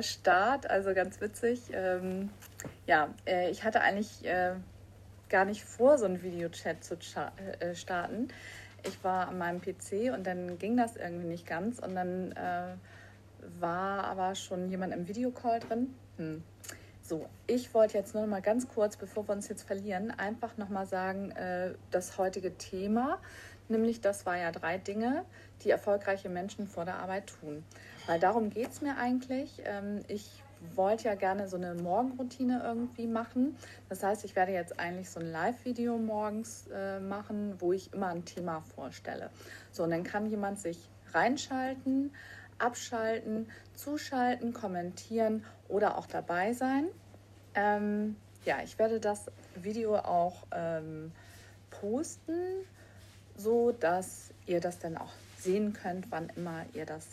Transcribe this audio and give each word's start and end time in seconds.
Start, 0.00 0.70
also 0.70 0.94
ganz 0.94 1.20
witzig. 1.20 1.70
Ähm, 1.72 2.30
ja, 2.86 3.08
äh, 3.26 3.50
ich 3.50 3.64
hatte 3.64 3.82
eigentlich 3.82 4.24
äh, 4.24 4.54
gar 5.28 5.44
nicht 5.44 5.64
vor, 5.64 5.98
so 5.98 6.06
einen 6.06 6.22
Videochat 6.22 6.82
zu 6.82 6.94
äh, 6.94 7.74
starten. 7.74 8.28
Ich 8.84 9.02
war 9.04 9.28
an 9.28 9.38
meinem 9.38 9.60
PC 9.60 10.12
und 10.14 10.26
dann 10.26 10.58
ging 10.58 10.76
das 10.76 10.96
irgendwie 10.96 11.28
nicht 11.28 11.46
ganz 11.46 11.78
und 11.78 11.94
dann 11.94 12.32
äh, 12.32 12.74
war 13.60 14.04
aber 14.04 14.34
schon 14.34 14.70
jemand 14.70 14.94
im 14.94 15.08
Videocall 15.08 15.60
drin. 15.60 15.94
Hm. 16.16 16.42
So, 17.04 17.28
ich 17.48 17.74
wollte 17.74 17.98
jetzt 17.98 18.14
nur 18.14 18.22
noch 18.22 18.30
mal 18.30 18.42
ganz 18.42 18.68
kurz, 18.68 18.96
bevor 18.96 19.28
wir 19.28 19.32
uns 19.32 19.48
jetzt 19.48 19.64
verlieren, 19.64 20.12
einfach 20.12 20.56
noch 20.56 20.68
mal 20.68 20.86
sagen, 20.86 21.32
äh, 21.32 21.74
das 21.90 22.16
heutige 22.16 22.56
Thema, 22.56 23.18
nämlich 23.72 24.00
das 24.00 24.24
war 24.26 24.36
ja 24.36 24.52
drei 24.52 24.78
Dinge, 24.78 25.24
die 25.62 25.70
erfolgreiche 25.70 26.28
Menschen 26.28 26.66
vor 26.66 26.84
der 26.84 26.96
Arbeit 26.96 27.26
tun. 27.40 27.64
Weil 28.06 28.20
darum 28.20 28.50
geht 28.50 28.70
es 28.70 28.80
mir 28.80 28.96
eigentlich. 28.96 29.62
Ähm, 29.64 30.00
ich 30.08 30.42
wollte 30.74 31.04
ja 31.04 31.14
gerne 31.14 31.48
so 31.48 31.56
eine 31.56 31.74
Morgenroutine 31.74 32.62
irgendwie 32.64 33.06
machen. 33.06 33.56
Das 33.88 34.02
heißt, 34.02 34.24
ich 34.24 34.36
werde 34.36 34.52
jetzt 34.52 34.78
eigentlich 34.78 35.10
so 35.10 35.20
ein 35.20 35.30
Live-Video 35.30 35.98
morgens 35.98 36.66
äh, 36.72 37.00
machen, 37.00 37.56
wo 37.58 37.72
ich 37.72 37.92
immer 37.92 38.08
ein 38.08 38.24
Thema 38.24 38.62
vorstelle. 38.74 39.30
So, 39.70 39.84
und 39.84 39.90
dann 39.90 40.04
kann 40.04 40.26
jemand 40.26 40.60
sich 40.60 40.78
reinschalten, 41.12 42.12
abschalten, 42.58 43.50
zuschalten, 43.74 44.52
kommentieren 44.52 45.44
oder 45.68 45.98
auch 45.98 46.06
dabei 46.06 46.52
sein. 46.52 46.86
Ähm, 47.54 48.16
ja, 48.44 48.56
ich 48.62 48.78
werde 48.78 49.00
das 49.00 49.26
Video 49.54 49.96
auch 49.96 50.46
ähm, 50.52 51.12
posten, 51.70 52.66
so 53.36 53.72
dass 53.72 54.30
ihr 54.46 54.60
das 54.60 54.78
dann 54.78 54.96
auch 54.96 55.12
sehen 55.38 55.72
könnt, 55.72 56.10
wann 56.10 56.30
immer 56.36 56.64
ihr 56.74 56.86
das 56.86 57.06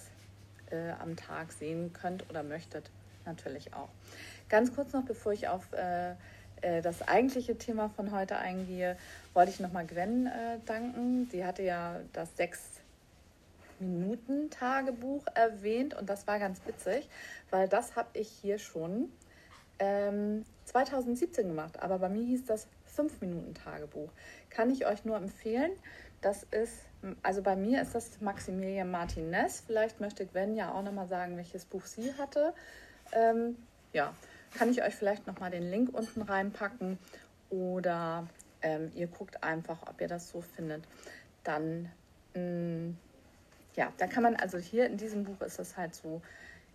äh, 0.71 0.91
am 1.01 1.15
Tag 1.15 1.51
sehen 1.51 1.93
könnt 1.93 2.29
oder 2.29 2.43
möchtet, 2.43 2.89
natürlich 3.25 3.73
auch. 3.73 3.89
Ganz 4.49 4.73
kurz 4.73 4.93
noch, 4.93 5.03
bevor 5.03 5.33
ich 5.33 5.47
auf 5.47 5.71
äh, 5.73 6.11
äh, 6.61 6.81
das 6.81 7.07
eigentliche 7.07 7.57
Thema 7.57 7.89
von 7.89 8.11
heute 8.11 8.37
eingehe, 8.37 8.97
wollte 9.33 9.51
ich 9.51 9.59
nochmal 9.59 9.85
Gwen 9.85 10.27
äh, 10.27 10.59
danken. 10.65 11.27
Sie 11.31 11.45
hatte 11.45 11.63
ja 11.63 11.97
das 12.13 12.35
sechs 12.35 12.59
Minuten 13.79 14.49
Tagebuch 14.49 15.23
erwähnt 15.35 15.93
und 15.93 16.09
das 16.09 16.27
war 16.27 16.39
ganz 16.39 16.59
witzig, 16.65 17.07
weil 17.49 17.67
das 17.67 17.95
habe 17.95 18.09
ich 18.13 18.27
hier 18.41 18.59
schon 18.59 19.11
ähm, 19.79 20.45
2017 20.69 21.47
gemacht, 21.47 21.81
aber 21.81 21.99
bei 21.99 22.09
mir 22.09 22.23
hieß 22.23 22.45
das 22.45 22.67
5 22.85 23.21
Minuten 23.21 23.53
Tagebuch. 23.53 24.09
Kann 24.49 24.69
ich 24.69 24.85
euch 24.85 25.05
nur 25.05 25.17
empfehlen. 25.17 25.71
Das 26.21 26.43
ist, 26.51 26.73
also 27.23 27.41
bei 27.41 27.55
mir 27.55 27.81
ist 27.81 27.95
das 27.95 28.21
Maximilian 28.21 28.91
Martinez. 28.91 29.63
Vielleicht 29.65 29.99
möchte 29.99 30.25
Gwen 30.25 30.55
ja 30.55 30.73
auch 30.73 30.83
nochmal 30.83 31.07
sagen, 31.07 31.37
welches 31.37 31.65
Buch 31.65 31.85
sie 31.85 32.13
hatte. 32.15 32.53
Ähm, 33.13 33.55
ja, 33.93 34.13
kann 34.57 34.69
ich 34.69 34.83
euch 34.83 34.95
vielleicht 34.95 35.27
nochmal 35.27 35.51
den 35.51 35.69
Link 35.69 35.93
unten 35.93 36.21
reinpacken 36.21 36.97
oder 37.49 38.27
ähm, 38.61 38.91
ihr 38.95 39.07
guckt 39.07 39.43
einfach, 39.43 39.83
ob 39.87 39.99
ihr 40.01 40.07
das 40.07 40.29
so 40.29 40.41
findet. 40.41 40.83
Dann, 41.43 41.89
mh, 42.35 42.41
mm, 42.41 42.97
ja, 43.75 43.93
da 43.97 44.07
kann 44.07 44.23
man, 44.23 44.35
also 44.35 44.57
hier 44.57 44.87
in 44.87 44.97
diesem 44.97 45.23
Buch 45.23 45.41
ist 45.41 45.59
es 45.59 45.77
halt 45.77 45.95
so, 45.95 46.21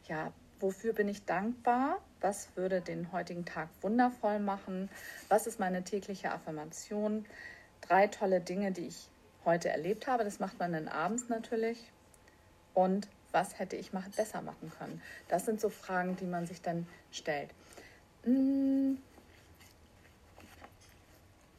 ja, 0.08 0.32
wofür 0.60 0.94
bin 0.94 1.08
ich 1.08 1.24
dankbar? 1.24 2.00
Was 2.24 2.48
würde 2.54 2.80
den 2.80 3.12
heutigen 3.12 3.44
Tag 3.44 3.68
wundervoll 3.82 4.38
machen? 4.38 4.88
Was 5.28 5.46
ist 5.46 5.60
meine 5.60 5.84
tägliche 5.84 6.32
Affirmation? 6.32 7.26
Drei 7.82 8.06
tolle 8.06 8.40
Dinge, 8.40 8.72
die 8.72 8.86
ich 8.86 9.10
heute 9.44 9.68
erlebt 9.68 10.06
habe. 10.06 10.24
Das 10.24 10.40
macht 10.40 10.58
man 10.58 10.72
dann 10.72 10.88
abends 10.88 11.28
natürlich. 11.28 11.92
Und 12.72 13.08
was 13.30 13.58
hätte 13.58 13.76
ich 13.76 13.90
besser 14.16 14.40
machen 14.40 14.72
können? 14.78 15.02
Das 15.28 15.44
sind 15.44 15.60
so 15.60 15.68
Fragen, 15.68 16.16
die 16.16 16.24
man 16.24 16.46
sich 16.46 16.62
dann 16.62 16.86
stellt. 17.12 17.50
Hm. 18.22 18.96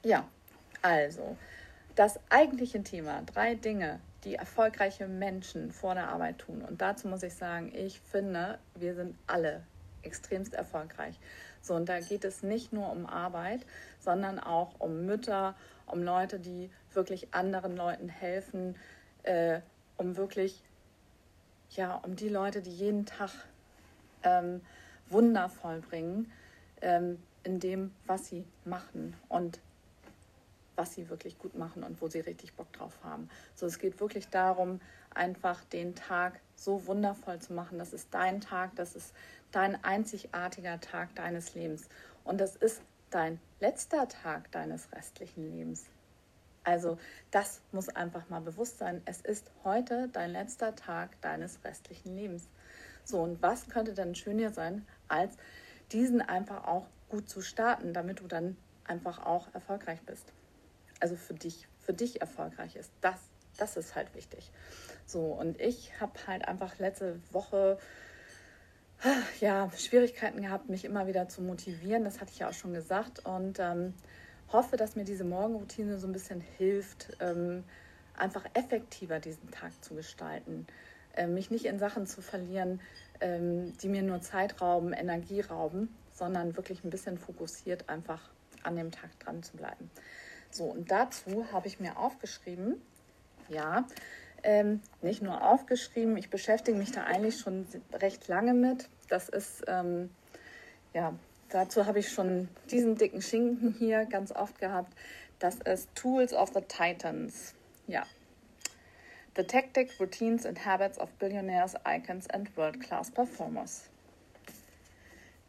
Ja, 0.02 0.28
also 0.82 1.38
das 1.94 2.20
eigentliche 2.32 2.82
Thema, 2.82 3.22
drei 3.22 3.54
Dinge, 3.54 4.00
die 4.24 4.34
erfolgreiche 4.34 5.08
Menschen 5.08 5.72
vor 5.72 5.94
der 5.94 6.10
Arbeit 6.10 6.40
tun. 6.40 6.64
Und 6.64 6.82
dazu 6.82 7.08
muss 7.08 7.22
ich 7.22 7.36
sagen, 7.36 7.72
ich 7.72 8.00
finde, 8.00 8.58
wir 8.74 8.96
sind 8.96 9.16
alle 9.28 9.62
extremst 10.06 10.54
erfolgreich. 10.54 11.20
So, 11.62 11.74
und 11.74 11.90
da 11.90 12.00
geht 12.00 12.24
es 12.24 12.44
nicht 12.44 12.74
nur 12.74 12.92
um 12.92 13.06
Arbeit, 13.06 13.66
sondern 14.00 14.40
auch 14.40 14.80
um 14.80 15.06
Mütter, 15.06 15.56
um 15.88 16.04
Leute, 16.04 16.40
die 16.40 16.70
wirklich 16.94 17.34
anderen 17.34 17.76
Leuten 17.76 18.10
helfen, 18.10 18.76
äh, 19.24 19.62
um 19.98 20.18
wirklich, 20.18 20.62
ja, 21.72 21.96
um 21.96 22.16
die 22.16 22.30
Leute, 22.30 22.62
die 22.62 22.72
jeden 22.72 23.06
Tag 23.06 23.32
ähm, 24.24 24.62
Wunder 25.10 25.50
vollbringen 25.50 26.32
ähm, 26.82 27.18
in 27.44 27.60
dem, 27.60 27.92
was 28.06 28.28
sie 28.28 28.46
machen 28.64 29.16
und 29.30 29.60
was 30.76 30.94
sie 30.94 31.10
wirklich 31.10 31.38
gut 31.38 31.56
machen 31.56 31.84
und 31.84 32.02
wo 32.02 32.08
sie 32.08 32.20
richtig 32.20 32.54
Bock 32.54 32.72
drauf 32.74 32.94
haben. 33.04 33.30
So, 33.56 33.66
es 33.66 33.80
geht 33.80 34.00
wirklich 34.00 34.28
darum, 34.30 34.80
einfach 35.14 35.64
den 35.66 35.96
Tag 35.96 36.40
so 36.56 36.86
wundervoll 36.88 37.40
zu 37.40 37.54
machen. 37.54 37.78
Das 37.80 37.94
ist 37.94 38.08
dein 38.12 38.42
Tag, 38.42 38.76
das 38.76 38.96
ist 38.96 39.14
dein 39.52 39.82
einzigartiger 39.84 40.80
Tag 40.80 41.16
deines 41.16 41.56
Lebens. 41.56 41.88
Und 42.24 42.40
das 42.40 42.56
ist 42.56 42.82
dein 43.10 43.40
letzter 43.60 44.08
Tag 44.08 44.52
deines 44.52 44.92
restlichen 44.92 45.50
Lebens. 45.52 45.86
Also 46.64 46.98
das 47.32 47.62
muss 47.72 47.90
einfach 47.90 48.28
mal 48.30 48.42
bewusst 48.42 48.80
sein. 48.80 49.02
Es 49.06 49.22
ist 49.22 49.52
heute 49.64 50.10
dein 50.12 50.32
letzter 50.32 50.76
Tag 50.76 51.22
deines 51.22 51.64
restlichen 51.64 52.16
Lebens. 52.16 52.48
So, 53.04 53.22
und 53.22 53.42
was 53.42 53.70
könnte 53.70 53.94
denn 53.94 54.16
schöner 54.16 54.52
sein, 54.52 54.86
als 55.08 55.38
diesen 55.92 56.22
einfach 56.22 56.66
auch 56.66 56.88
gut 57.10 57.30
zu 57.30 57.42
starten, 57.42 57.94
damit 57.94 58.20
du 58.20 58.28
dann 58.28 58.58
einfach 58.84 59.26
auch 59.26 59.54
erfolgreich 59.54 60.02
bist. 60.02 60.34
Also 61.00 61.16
für 61.16 61.34
dich, 61.34 61.68
für 61.80 61.94
dich 61.94 62.22
erfolgreich 62.22 62.76
ist. 62.76 62.92
Das, 63.02 63.20
das 63.58 63.78
ist 63.78 63.96
halt 63.96 64.14
wichtig. 64.16 64.52
So, 65.06 65.20
und 65.20 65.60
ich 65.62 66.00
habe 66.00 66.14
halt 66.28 66.48
einfach 66.48 66.80
letzte 66.80 67.20
Woche 67.32 67.78
ja, 69.40 69.70
Schwierigkeiten 69.78 70.42
gehabt, 70.42 70.70
mich 70.70 70.86
immer 70.86 71.08
wieder 71.08 71.28
zu 71.28 71.42
motivieren. 71.42 72.04
Das 72.04 72.22
hatte 72.22 72.32
ich 72.32 72.40
ja 72.40 72.50
auch 72.50 72.54
schon 72.54 72.74
gesagt. 72.74 73.26
Und 73.26 73.60
ähm, 73.60 73.94
hoffe, 74.52 74.78
dass 74.78 74.96
mir 74.96 75.04
diese 75.04 75.24
Morgenroutine 75.24 76.00
so 76.00 76.08
ein 76.08 76.14
bisschen 76.14 76.42
hilft, 76.42 77.16
ähm, 77.20 77.64
einfach 78.18 78.46
effektiver 78.54 79.20
diesen 79.20 79.52
Tag 79.52 79.72
zu 79.84 79.96
gestalten. 79.96 80.66
Äh, 81.16 81.28
mich 81.28 81.52
nicht 81.52 81.66
in 81.66 81.80
Sachen 81.80 82.08
zu 82.08 82.22
verlieren, 82.22 82.82
ähm, 83.22 83.78
die 83.78 83.90
mir 83.90 84.02
nur 84.02 84.22
Zeit 84.22 84.62
rauben, 84.62 84.94
Energie 84.94 85.42
rauben, 85.42 85.96
sondern 86.14 86.56
wirklich 86.56 86.84
ein 86.84 86.90
bisschen 86.90 87.18
fokussiert 87.18 87.90
einfach 87.90 88.30
an 88.64 88.76
dem 88.76 88.92
Tag 88.92 89.20
dran 89.20 89.44
zu 89.44 89.58
bleiben. 89.58 89.90
So, 90.56 90.64
und 90.64 90.90
dazu 90.90 91.52
habe 91.52 91.68
ich 91.68 91.82
mir 91.82 91.98
aufgeschrieben, 91.98 92.82
ja, 93.50 93.86
ähm, 94.42 94.80
nicht 95.02 95.22
nur 95.22 95.44
aufgeschrieben, 95.44 96.16
ich 96.16 96.30
beschäftige 96.30 96.78
mich 96.78 96.94
da 96.94 97.04
eigentlich 97.04 97.40
schon 97.40 97.68
recht 97.92 98.30
lange 98.30 98.54
mit. 98.54 98.88
Das 99.10 99.28
ist, 99.28 99.66
ähm, 99.68 100.12
ja, 100.94 101.14
dazu 101.50 101.86
habe 101.86 102.00
ich 102.00 102.10
schon 102.10 102.48
diesen 102.72 102.96
dicken 102.96 103.22
Schinken 103.22 103.76
hier 103.78 104.06
ganz 104.06 104.32
oft 104.32 104.58
gehabt. 104.58 104.94
Das 105.40 105.56
ist 105.56 105.94
Tools 105.94 106.32
of 106.32 106.54
the 106.54 106.62
Titans. 106.62 107.54
Ja. 107.88 108.04
The 109.36 109.44
Tactic, 109.44 110.00
Routines 110.00 110.46
and 110.46 110.66
Habits 110.66 110.98
of 110.98 111.10
Billionaires, 111.20 111.76
Icons 111.86 112.30
and 112.30 112.56
World-Class 112.56 113.12
Performers. 113.12 113.90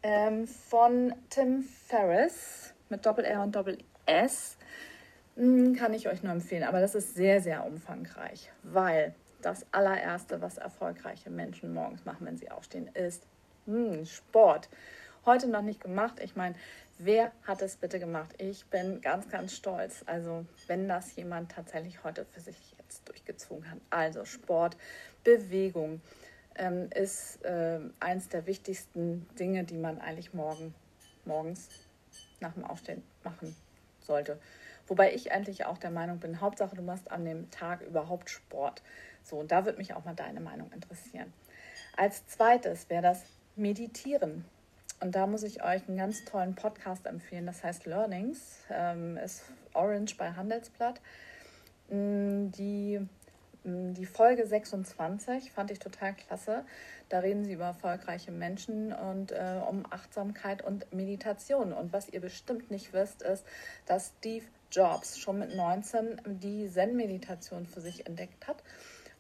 Ähm, 0.03 0.49
von 0.49 1.15
Tim 1.31 1.63
Ferriss 1.63 2.75
mit 2.89 3.07
Doppel-R 3.07 3.45
und 3.45 3.55
Doppel-S 3.55 4.56
kann 5.37 5.93
ich 5.93 6.09
euch 6.09 6.23
nur 6.23 6.33
empfehlen. 6.33 6.65
Aber 6.65 6.81
das 6.81 6.95
ist 6.95 7.15
sehr, 7.15 7.41
sehr 7.41 7.65
umfangreich, 7.67 8.51
weil 8.63 9.15
das 9.43 9.67
allererste, 9.71 10.41
was 10.41 10.57
erfolgreiche 10.57 11.31
Menschen 11.31 11.75
morgens 11.75 12.05
machen, 12.05 12.27
wenn 12.27 12.39
sie 12.39 12.51
aufstehen, 12.51 12.89
ist 12.95 13.27
hm, 13.67 14.07
Sport. 14.07 14.69
Heute 15.27 15.49
noch 15.49 15.63
nicht 15.63 15.81
gemacht. 15.81 16.21
Ich 16.23 16.37
meine, 16.37 16.55
wer 16.99 17.33
hat 17.43 17.61
es 17.61 17.77
bitte 17.77 17.99
gemacht? 17.99 18.31
Ich 18.39 18.65
bin 18.67 19.01
ganz, 19.01 19.29
ganz 19.29 19.55
stolz. 19.55 20.05
Also, 20.07 20.47
wenn 20.69 20.89
das 20.89 21.15
jemand 21.17 21.53
tatsächlich 21.53 22.03
heute 22.03 22.25
für 22.25 22.41
sich 22.41 22.57
jetzt 22.79 23.07
durchgezogen 23.09 23.71
hat. 23.71 23.79
Also, 23.91 24.25
Sport, 24.25 24.77
Bewegung 25.23 26.01
ähm, 26.55 26.89
ist 26.95 27.45
äh, 27.45 27.81
eins 28.01 28.29
der 28.29 28.47
wichtigsten 28.47 29.29
Dinge, 29.39 29.65
die 29.65 29.77
man 29.77 30.01
eigentlich 30.01 30.33
morgen, 30.33 30.75
morgens 31.25 31.69
nach 32.41 32.55
dem 32.55 32.65
Aufstehen 32.65 33.03
machen 33.25 33.55
sollte. 34.07 34.39
Wobei 34.87 35.13
ich 35.13 35.33
eigentlich 35.33 35.67
auch 35.67 35.79
der 35.79 35.91
Meinung 35.91 36.19
bin, 36.19 36.41
Hauptsache 36.41 36.77
du 36.77 36.83
machst 36.83 37.11
an 37.11 37.25
dem 37.25 37.51
Tag 37.51 37.83
überhaupt 37.83 38.31
Sport. 38.31 38.83
So, 39.23 39.37
und 39.37 39.51
da 39.51 39.65
würde 39.65 39.79
mich 39.79 39.95
auch 39.95 40.05
mal 40.05 40.15
deine 40.15 40.41
Meinung 40.41 40.71
interessieren. 40.73 41.33
Als 41.97 42.27
zweites 42.27 42.89
wäre 42.89 43.03
das 43.03 43.25
Meditieren. 43.57 44.45
Und 45.01 45.15
da 45.15 45.27
muss 45.27 45.43
ich 45.43 45.63
euch 45.63 45.87
einen 45.89 45.99
ganz 45.99 46.25
tollen 46.25 46.55
Podcast 46.55 47.07
empfehlen. 47.07 47.47
Das 47.47 47.65
heißt 47.65 47.87
Learnings, 47.87 48.61
ähm, 48.71 49.17
ist 49.17 49.45
Orange 49.75 50.17
bei 50.17 50.33
Handelsblatt. 50.33 51.01
Mm, 51.89 52.51
die 52.53 53.01
die 53.67 54.07
Folge 54.07 54.47
26 54.47 55.51
fand 55.51 55.73
ich 55.73 55.81
total 55.81 56.15
klasse. 56.15 56.65
Da 57.09 57.19
reden 57.19 57.45
sie 57.45 57.55
über 57.55 57.65
erfolgreiche 57.65 58.31
Menschen 58.31 58.93
und 58.93 59.33
äh, 59.33 59.61
um 59.69 59.85
Achtsamkeit 59.91 60.63
und 60.63 60.93
Meditation. 60.93 61.73
Und 61.73 61.93
was 61.93 62.09
ihr 62.09 62.21
bestimmt 62.21 62.71
nicht 62.71 62.93
wisst, 62.93 63.23
ist, 63.23 63.45
dass 63.87 64.13
Steve 64.19 64.45
Jobs 64.71 65.19
schon 65.19 65.41
mit 65.41 65.55
19 65.55 66.21
die 66.41 66.71
Zen-Meditation 66.71 67.67
für 67.67 67.81
sich 67.81 68.07
entdeckt 68.07 68.47
hat 68.47 68.63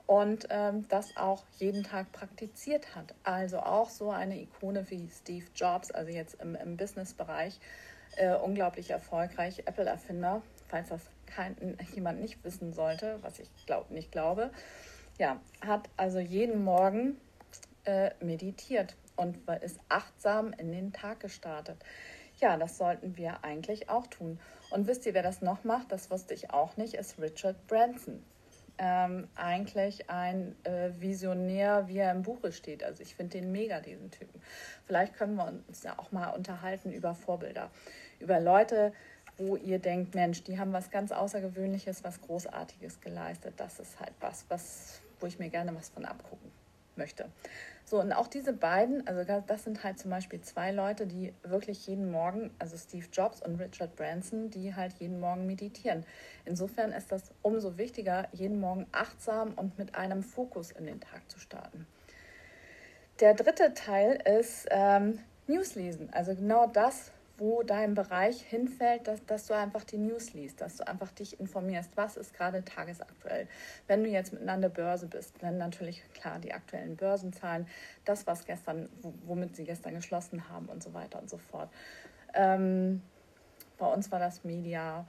und 0.07 0.47
ähm, 0.51 0.87
das 0.89 1.17
auch 1.17 1.43
jeden 1.59 1.83
Tag 1.83 2.13
praktiziert 2.13 2.95
hat. 2.95 3.15
Also 3.25 3.59
auch 3.59 3.91
so 3.91 4.11
eine 4.11 4.41
Ikone 4.41 4.89
wie 4.91 5.09
Steve 5.11 5.47
Jobs, 5.55 5.91
also 5.91 6.13
jetzt 6.13 6.41
im, 6.41 6.55
im 6.55 6.77
Business-Bereich, 6.77 7.59
äh, 8.17 8.35
unglaublich 8.37 8.91
erfolgreich, 8.91 9.65
Apple-Erfinder, 9.67 10.43
falls 10.69 10.89
das 10.89 11.03
kein, 11.27 11.57
jemand 11.95 12.21
nicht 12.21 12.43
wissen 12.45 12.73
sollte, 12.73 13.19
was 13.23 13.39
ich 13.39 13.49
glaub, 13.67 13.91
nicht 13.91 14.13
glaube. 14.13 14.51
Ja, 15.19 15.41
hat 15.65 15.89
also 15.97 16.19
jeden 16.19 16.65
Morgen 16.65 17.17
äh, 17.85 18.11
meditiert 18.21 18.97
und 19.17 19.39
ist 19.63 19.81
achtsam 19.89 20.53
in 20.53 20.73
den 20.73 20.93
Tag 20.93 21.21
gestartet. 21.21 21.79
Ja, 22.39 22.57
das 22.59 22.77
sollten 22.77 23.17
wir 23.17 23.45
eigentlich 23.45 23.89
auch 23.89 24.07
tun. 24.07 24.39
Und 24.71 24.87
wisst 24.87 25.07
ihr, 25.07 25.15
wer 25.15 25.23
das 25.23 25.41
noch 25.41 25.65
macht? 25.65 25.91
Das 25.91 26.11
wusste 26.11 26.35
ich 26.35 26.51
auch 26.51 26.77
nicht, 26.77 26.95
ist 26.95 27.19
Richard 27.19 27.67
Branson 27.67 28.23
ähm, 28.79 29.29
eigentlich 29.35 30.11
ein 30.11 30.55
äh, 30.65 30.91
Visionär, 30.99 31.89
wie 31.89 31.99
er 31.99 32.13
im 32.13 32.23
Buche 32.23 32.53
steht. 32.53 32.85
Also 32.85 33.03
ich 33.03 33.15
finde 33.15 33.39
den 33.39 33.53
mega, 33.53 33.81
diesen 33.81 34.11
Typen. 34.11 34.41
Vielleicht 34.85 35.15
können 35.15 35.37
wir 35.37 35.53
uns 35.67 35.83
ja 35.83 35.99
auch 35.99 36.13
mal 36.13 36.31
unterhalten 36.31 36.93
über 36.93 37.15
Vorbilder, 37.15 37.71
über 38.21 38.41
Leute, 38.41 38.93
wo 39.39 39.57
ihr 39.57 39.79
denkt, 39.79 40.15
Mensch, 40.15 40.43
die 40.45 40.59
haben 40.59 40.73
was 40.73 40.91
ganz 40.91 41.13
Außergewöhnliches, 41.13 42.05
was 42.05 42.21
Großartiges 42.23 43.01
geleistet. 43.01 43.55
Das 43.57 43.79
ist 43.79 44.01
halt 44.01 44.13
was, 44.21 44.47
was 44.49 45.01
wo 45.21 45.27
ich 45.27 45.39
mir 45.39 45.49
gerne 45.49 45.75
was 45.75 45.89
von 45.89 46.05
abgucken 46.05 46.51
möchte. 46.97 47.27
So, 47.85 48.01
und 48.01 48.13
auch 48.13 48.27
diese 48.27 48.53
beiden, 48.53 49.07
also 49.07 49.23
das 49.47 49.65
sind 49.65 49.85
halt 49.85 49.99
zum 49.99 50.11
Beispiel 50.11 50.41
zwei 50.41 50.73
Leute, 50.73 51.07
die 51.07 51.33
wirklich 51.43 51.87
jeden 51.87 52.11
Morgen, 52.11 52.51
also 52.59 52.77
Steve 52.77 53.07
Jobs 53.13 53.43
und 53.43 53.61
Richard 53.61 53.95
Branson, 53.97 54.51
die 54.51 54.75
halt 54.75 54.95
jeden 54.95 55.21
Morgen 55.21 55.47
meditieren. 55.47 56.05
Insofern 56.45 56.93
ist 56.93 57.13
das 57.13 57.31
umso 57.43 57.79
wichtiger, 57.79 58.29
jeden 58.33 58.59
Morgen 58.59 58.87
achtsam 58.93 59.53
und 59.55 59.79
mit 59.79 59.95
einem 59.95 60.23
Fokus 60.23 60.73
in 60.73 60.87
den 60.87 61.01
Tag 61.01 61.31
zu 61.31 61.39
starten. 61.39 61.87
Der 63.21 63.35
dritte 63.35 63.73
Teil 63.75 64.21
ist 64.39 64.67
ähm, 64.71 65.21
News 65.47 65.77
lesen, 65.77 66.09
also 66.13 66.35
genau 66.35 66.67
das, 66.67 67.13
wo 67.39 67.63
dein 67.63 67.95
Bereich 67.95 68.41
hinfällt, 68.41 69.07
dass, 69.07 69.25
dass 69.27 69.47
du 69.47 69.55
einfach 69.55 69.85
die 69.85 69.99
News 69.99 70.33
liest, 70.33 70.61
dass 70.61 70.79
du 70.79 70.87
einfach 70.87 71.13
dich 71.13 71.39
informierst, 71.39 71.97
was 71.97 72.17
ist 72.17 72.33
gerade 72.33 72.65
tagesaktuell. 72.65 73.47
Wenn 73.87 74.03
du 74.03 74.09
jetzt 74.09 74.33
mit 74.33 74.49
an 74.49 74.63
der 74.63 74.71
Börse 74.71 75.07
bist, 75.07 75.35
dann 75.41 75.59
natürlich 75.59 76.03
klar 76.15 76.39
die 76.39 76.55
aktuellen 76.55 76.97
Börsenzahlen, 76.97 77.67
das, 78.05 78.27
was 78.27 78.47
gestern, 78.47 78.89
womit 79.27 79.55
sie 79.55 79.65
gestern 79.65 79.95
geschlossen 79.95 80.49
haben 80.49 80.67
und 80.67 80.83
so 80.83 80.95
weiter 80.95 81.19
und 81.19 81.29
so 81.29 81.37
fort. 81.37 81.69
Ähm, 82.33 83.03
bei 83.79 83.87
uns 83.87 84.11
war 84.11 84.19
das 84.19 84.45
Media. 84.45 85.07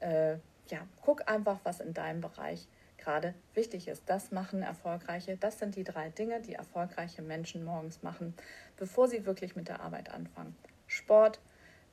Äh, 0.00 0.36
ja, 0.68 0.78
guck 1.02 1.28
einfach, 1.28 1.60
was 1.64 1.80
in 1.80 1.92
deinem 1.94 2.20
Bereich 2.20 2.66
gerade 2.98 3.34
wichtig 3.52 3.88
ist. 3.88 4.02
Das 4.06 4.30
machen 4.30 4.62
erfolgreiche, 4.62 5.36
das 5.36 5.58
sind 5.58 5.76
die 5.76 5.84
drei 5.84 6.08
Dinge, 6.08 6.40
die 6.40 6.54
erfolgreiche 6.54 7.22
Menschen 7.22 7.64
morgens 7.64 8.02
machen, 8.02 8.34
bevor 8.76 9.08
sie 9.08 9.26
wirklich 9.26 9.56
mit 9.56 9.68
der 9.68 9.80
Arbeit 9.80 10.10
anfangen. 10.10 10.56
Sport, 10.86 11.40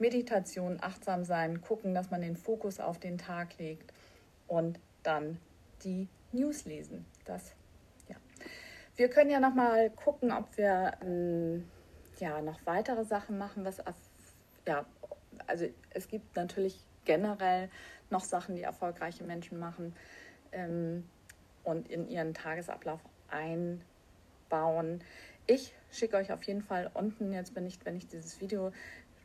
Meditation, 0.01 0.79
achtsam 0.81 1.23
sein, 1.23 1.61
gucken, 1.61 1.93
dass 1.93 2.09
man 2.09 2.21
den 2.21 2.35
Fokus 2.35 2.79
auf 2.79 2.99
den 2.99 3.17
Tag 3.17 3.57
legt 3.59 3.93
und 4.47 4.79
dann 5.03 5.39
die 5.83 6.09
News 6.31 6.65
lesen. 6.65 7.05
Das, 7.25 7.53
ja. 8.09 8.15
Wir 8.95 9.09
können 9.09 9.29
ja 9.29 9.39
noch 9.39 9.53
mal 9.53 9.91
gucken, 9.91 10.31
ob 10.31 10.57
wir 10.57 10.93
ähm, 11.03 11.69
ja 12.19 12.41
noch 12.41 12.59
weitere 12.65 13.05
Sachen 13.05 13.37
machen, 13.37 13.63
was 13.63 13.77
ja, 14.67 14.85
also 15.47 15.67
es 15.91 16.07
gibt 16.07 16.35
natürlich 16.35 16.83
generell 17.05 17.69
noch 18.09 18.23
Sachen, 18.23 18.55
die 18.55 18.63
erfolgreiche 18.63 19.23
Menschen 19.23 19.59
machen 19.59 19.95
ähm, 20.51 21.07
und 21.63 21.89
in 21.89 22.09
ihren 22.09 22.33
Tagesablauf 22.33 22.99
einbauen. 23.29 25.03
Ich 25.47 25.73
schicke 25.91 26.17
euch 26.17 26.31
auf 26.31 26.43
jeden 26.43 26.61
Fall 26.61 26.89
unten, 26.93 27.33
jetzt 27.33 27.53
bin 27.53 27.65
ich, 27.65 27.83
wenn 27.85 27.97
ich 27.97 28.07
dieses 28.07 28.39
Video 28.41 28.71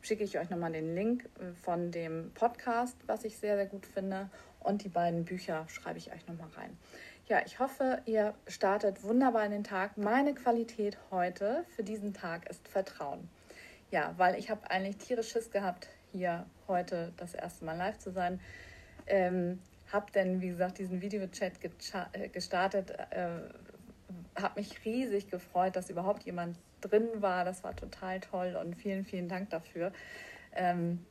schicke 0.01 0.23
ich 0.23 0.37
euch 0.37 0.49
nochmal 0.49 0.71
den 0.71 0.95
Link 0.95 1.25
äh, 1.39 1.53
von 1.63 1.91
dem 1.91 2.31
Podcast, 2.33 2.97
was 3.07 3.23
ich 3.23 3.37
sehr, 3.37 3.55
sehr 3.55 3.65
gut 3.65 3.85
finde. 3.85 4.29
Und 4.59 4.83
die 4.83 4.89
beiden 4.89 5.25
Bücher 5.25 5.65
schreibe 5.69 5.97
ich 5.97 6.11
euch 6.11 6.27
nochmal 6.27 6.49
rein. 6.55 6.77
Ja, 7.27 7.41
ich 7.45 7.59
hoffe, 7.59 8.01
ihr 8.05 8.33
startet 8.47 9.03
wunderbar 9.03 9.45
in 9.45 9.51
den 9.51 9.63
Tag. 9.63 9.97
Meine 9.97 10.33
Qualität 10.33 10.97
heute 11.11 11.65
für 11.75 11.83
diesen 11.83 12.13
Tag 12.13 12.49
ist 12.49 12.67
Vertrauen. 12.67 13.29
Ja, 13.91 14.13
weil 14.17 14.35
ich 14.35 14.49
habe 14.49 14.69
eigentlich 14.71 14.97
tierisch 14.97 15.31
Schiss 15.31 15.51
gehabt, 15.51 15.89
hier 16.11 16.45
heute 16.67 17.13
das 17.17 17.33
erste 17.33 17.65
Mal 17.65 17.77
live 17.77 17.97
zu 17.97 18.11
sein. 18.11 18.39
Ähm, 19.07 19.59
habe 19.91 20.11
dann, 20.11 20.41
wie 20.41 20.49
gesagt, 20.49 20.79
diesen 20.79 21.01
Videochat 21.01 21.53
äh, 22.13 22.27
gestartet. 22.29 22.91
Äh, 23.11 23.29
habe 24.41 24.59
mich 24.59 24.85
riesig 24.85 25.29
gefreut, 25.29 25.75
dass 25.75 25.89
überhaupt 25.89 26.23
jemand 26.23 26.57
drin 26.81 27.07
war. 27.15 27.45
Das 27.45 27.63
war 27.63 27.75
total 27.75 28.19
toll 28.19 28.57
und 28.61 28.75
vielen, 28.75 29.05
vielen 29.05 29.27
Dank 29.27 29.49
dafür. 29.49 29.91
Ähm, 30.53 31.05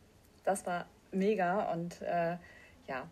das 0.44 0.66
war 0.66 0.86
mega 1.12 1.72
und 1.72 2.00
äh, 2.02 2.36
ja. 2.86 3.08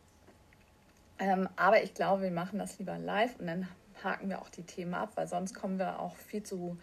Ähm, 1.19 1.49
aber 1.57 1.83
ich 1.83 1.95
glaube, 1.95 2.23
wir 2.23 2.31
machen 2.31 2.59
das 2.59 2.79
lieber 2.79 2.99
live 2.99 3.39
und 3.39 3.47
dann 3.47 3.69
haken 4.03 4.29
wir 4.29 4.41
auch 4.43 4.49
die 4.49 4.63
Themen 4.63 4.95
ab, 4.95 5.13
weil 5.15 5.27
sonst 5.27 5.55
kommen 5.55 5.79
wir 5.79 6.01
auch 6.01 6.17
viel 6.17 6.43
zu, 6.43 6.77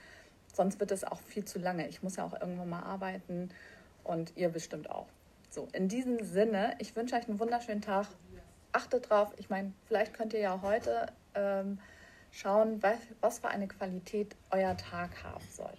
sonst 0.54 0.80
wird 0.80 0.92
es 0.92 1.04
auch 1.04 1.20
viel 1.20 1.46
zu 1.46 1.60
lange. 1.60 1.88
Ich 1.88 2.02
muss 2.02 2.16
ja 2.16 2.26
auch 2.26 2.40
irgendwo 2.40 2.66
mal 2.66 2.84
arbeiten 2.84 3.50
und 4.04 4.34
ihr 4.36 4.50
bestimmt 4.50 4.90
auch. 4.90 5.08
So, 5.50 5.68
in 5.74 5.90
diesem 5.90 6.24
Sinne, 6.24 6.76
ich 6.80 6.96
wünsche 6.96 7.16
euch 7.16 7.28
einen 7.28 7.40
wunderschönen 7.40 7.82
Tag. 7.82 8.08
Achtet 8.72 9.10
drauf, 9.10 9.34
ich 9.38 9.50
meine, 9.50 9.74
vielleicht 9.86 10.14
könnt 10.14 10.34
ihr 10.34 10.40
ja 10.40 10.62
heute 10.62 11.08
ähm, 11.36 11.78
schauen, 12.32 12.82
was, 12.82 13.00
was 13.20 13.40
für 13.40 13.50
eine 13.50 13.68
Qualität 13.68 14.36
euer 14.50 14.76
Tag 14.78 15.24
haben 15.24 15.46
soll. 15.52 15.74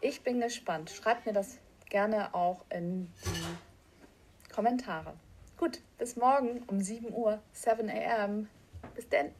Ich 0.00 0.22
bin 0.22 0.40
gespannt. 0.40 0.90
Schreibt 0.90 1.26
mir 1.26 1.32
das 1.32 1.58
gerne 1.88 2.34
auch 2.34 2.64
in 2.70 3.12
die 3.24 4.52
Kommentare. 4.52 5.14
Gut, 5.58 5.80
bis 5.98 6.16
morgen 6.16 6.62
um 6.66 6.80
7 6.80 7.12
Uhr, 7.12 7.40
7 7.52 7.88
a.m. 7.90 8.48
Bis 8.94 9.08
denn. 9.08 9.30